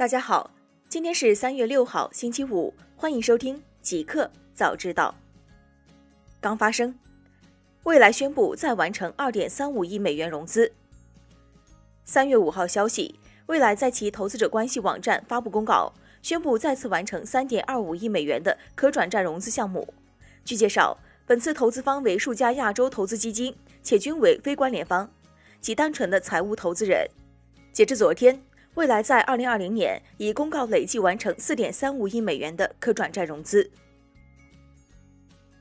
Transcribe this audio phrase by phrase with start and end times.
[0.00, 0.50] 大家好，
[0.88, 5.14] 今天是三月六号，星期五，欢迎收听极客早知道。
[6.40, 6.98] 刚发生，
[7.82, 10.72] 未来宣布再完成二点三五亿美元融资。
[12.06, 15.92] 三月五号消息，未来在其投资者关系网站发布公告，
[16.22, 19.86] 宣布再次完成三点二五亿美元的可转债融资项目。
[20.46, 20.96] 据介绍，
[21.26, 25.12] 本次投资方为数家亚洲投资基金，且均为非关联方，
[25.60, 27.06] 即单纯的财务投资人。
[27.70, 28.42] 截至昨天。
[28.74, 33.68] 未来在二零二零年已公告累计完成四点三五亿美元的可转债融资。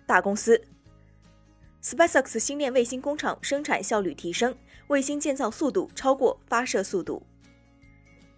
[0.05, 0.61] 大公司
[1.83, 4.55] ，SpaceX 星链卫星工厂生产效率提升，
[4.87, 7.23] 卫星建造速度超过发射速度。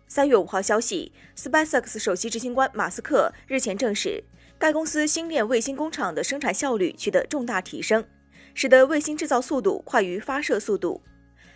[0.07, 4.23] 三月五号消息，SpaceX 首席执行官马斯克日前证实，
[4.57, 8.05] 该公司星链卫星工厂的生产效率取得重大提升，
[8.53, 11.01] 使得卫星制造速度快于发射速度。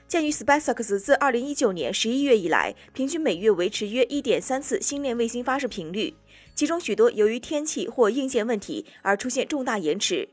[0.08, 6.14] 鉴于 SpaceX 自2019年11月以来，平均每月维持约1.3次星链卫星发射频率，
[6.54, 10.30] 其中许多由于天气或硬件问题而出现重大延迟，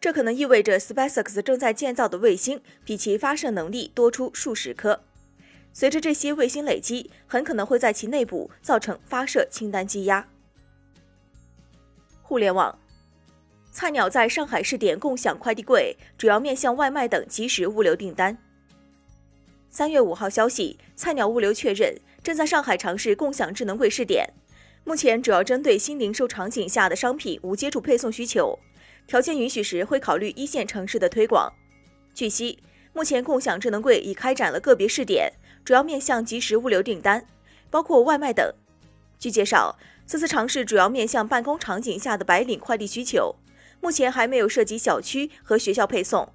[0.00, 5.00] 这可能意味着 SpaceX 正在建造的卫星比其发射能力多出数十颗。
[5.72, 10.28] 随着这些卫星累积，很可能会在其内部造成发射清单积压。
[12.22, 12.78] 互联网，
[13.72, 18.38] 菜鸟在上海试点共享快递柜，主要面向外卖等即时物流订单。
[19.76, 24.26] 三月五号消息，菜鸟物流确认正在上海尝试共享智能柜试点，
[24.84, 28.58] 目前主要针对新零售场景下的商品无接触配送需求，
[29.06, 31.52] 条件允许时会考虑一线城市的推广。
[32.14, 32.58] 据悉，
[32.94, 35.30] 目前共享智能柜已开展了个别试点，
[35.62, 37.26] 主要面向即时物流订单，
[37.68, 38.50] 包括外卖等。
[39.18, 43.36] 据介绍，此次尝试主要面向办公场景下的白领快递需求，
[43.82, 46.32] 目前还没有涉及小区和学校配送。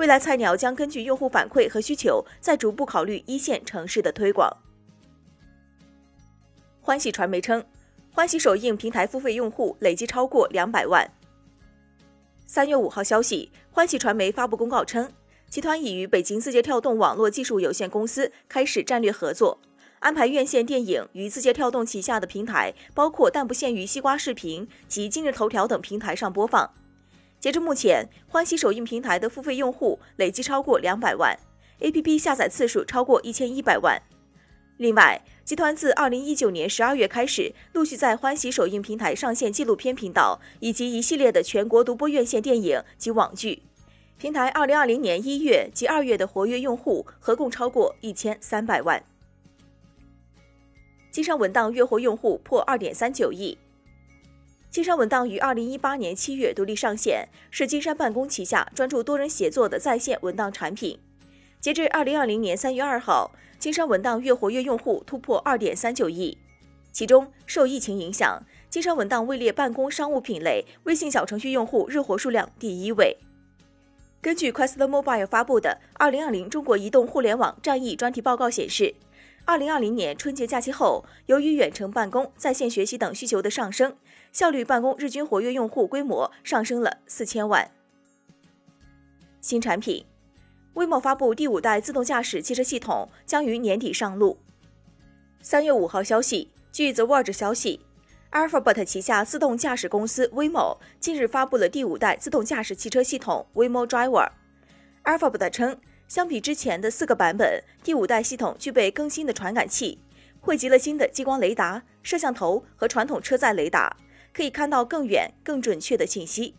[0.00, 4.50] 未来菜鸟将根据用户反馈和需求，再逐步考虑一线城市的推广。
[6.80, 7.62] 欢喜传媒称，
[8.10, 11.06] 欢喜首映平台付费用户累计超过两百万。
[12.46, 15.12] 三月五号消息，欢喜传媒发布公告称，
[15.50, 19.60] 集团已与北京字节跳动网络技术有限公司开始战略合作，
[19.98, 26.72] 安排院线电影与字节跳动旗下的平台，包括但不限于西瓜视频及今日头条等平台上播放。
[27.40, 31.38] 截至目前，欢喜首映平台的付费用户累计超过两百万
[31.80, 34.00] ，APP 下载次数超过一千一百万。
[34.76, 43.62] 另外，集团自二零一九年十二月开始，陆续在欢喜首映平台上线纪录片频道以及一系列的全国独播院线电影及网剧。
[44.18, 49.02] 平台二零二零年一月及二月的活跃用户合共超过一千三百万。
[51.10, 53.56] 金山文档月活用户破二点三九亿。
[54.70, 60.96] 金山文档于二零一八年七月独立上线，是金山办公旗下专注多人协作的在线文档产品。
[61.60, 66.38] 截至二零二零年三月二号，金山文档月活跃用户突破二点三九亿。
[66.92, 73.16] 其中，受疫情影响，金山文档位列办公商务品类微信小程序用户日活数量第一位。
[74.22, 78.94] 根据 Quest Mobile 发布的《二零二零中国移动互联网战役专题报告》显示，
[79.44, 83.96] 二零二零年春节假期后，由于远程办公、在线学习等需求的上升。
[84.32, 87.68] 效率办公日均活跃用户规模上升了四千万。
[89.40, 90.04] 新产品
[90.74, 94.38] ，Waymo 发布第五代自动驾驶汽车系统将于年底上路。
[95.42, 97.80] 三月五号消息，据 The Verge 消息
[98.30, 104.28] ，Alphabet 旗下自动驾驶公司 Waymo 近日发布了第五代自动驾驶汽车系统 Waymo Driver。
[105.02, 105.76] Alphabet 称，
[106.10, 110.00] 相比之前的四个版本，第五代系统具备更新的传感器，
[110.40, 113.96] 汇集了新的激光雷达、摄像头和传统车载雷达。
[114.32, 116.56] 可以看到更远、更准确的信息。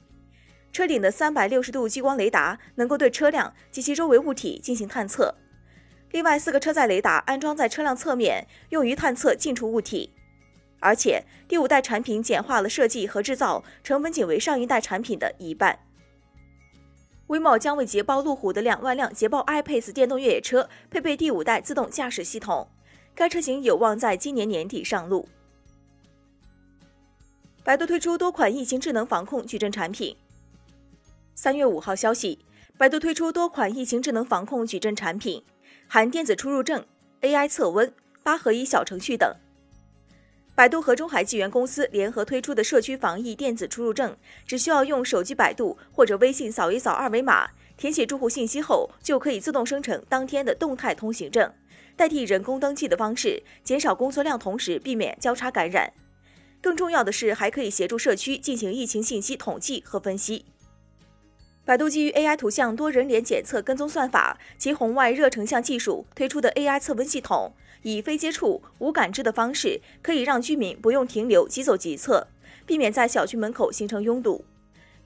[0.71, 5.35] 车顶的三百六十度激光雷达能够对车辆及其周围物体进行探测。
[6.11, 10.13] 另外，四个车载雷达安装在车辆侧面，用于探测进出物体。
[10.79, 15.79] 而且，第五代产品简化了设计和制造，成本仅为上一代产品的一半。
[17.31, 22.67] 威茂将为捷豹路虎的两万辆捷豹 iPace 电动越野车配备第五代自动驾驶系统，
[23.15, 25.29] 该车型有望在今年年底上路。
[27.63, 30.17] 百度推出多款疫情智能防控矩阵产品。
[31.33, 32.39] 三月五号消息，
[32.77, 35.41] 百度推出多款疫情智能防控矩阵产品，
[35.87, 36.85] 含电子出入证、
[37.21, 39.33] AI 测温、八合一小程序等。
[40.53, 44.15] 百度和中海纪元公司联合推出的社区防疫电子出入证，
[44.45, 51.51] 只需要用手机百度或者微信扫一扫二维码，填写住户信息后，就可以自动生成当天的动态通行证，
[51.95, 55.91] 代替人工登记的方式，减少工作量，同时避免交叉感染。
[56.61, 60.45] 更重要的是，还可以协助社区进行疫情信息统计和分析。
[61.71, 67.53] 百度基于 AI 图像多人脸检测跟踪算法及红外热成像技术推出的 AI 测温系统，
[67.83, 72.27] 以非接触、无感知的方式，可以让居民不用停留即走即测，
[72.65, 74.43] 避免在小区门口形成拥堵。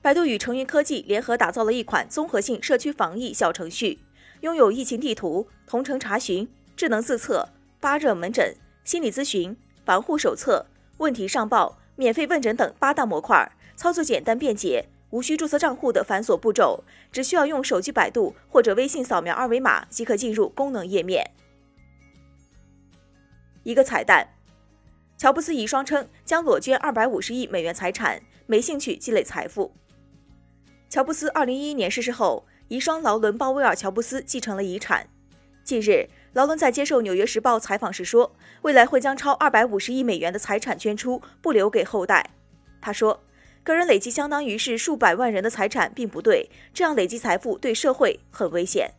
[0.02, 4.00] 百度与成云科技联合打造了一款综合性社区防疫小程序，
[4.40, 7.48] 拥有疫情地图、同城查询、智能自测、
[7.78, 8.52] 发热门诊、
[8.82, 10.66] 心理咨询、防护手册、
[10.96, 14.88] 问题上报、免费问诊等八大模块，操作简单便捷。
[15.10, 16.82] 无需注册账户的繁琐步骤，
[17.12, 21.30] 只需要用手机百度或者微信扫描二维码即可进入功能页面。
[23.62, 24.28] 一个彩蛋：
[25.16, 29.72] 乔布斯遗孀称将裸捐二百五十亿美元财产，没兴趣积累财富。
[30.88, 35.08] 乔布斯二零一一年逝世后，遗孀劳伦·鲍威尔·乔布斯继承了遗产。
[35.62, 42.30] 近日，劳伦在接受《纽约时报》采访时说，未来会将超二百五十亿美元的财产捐出，不留给后代。
[42.80, 43.22] 他说。
[43.66, 48.92] 个人累积相当于是数百万人的财产，并不对，这样累积财富对社会很危险。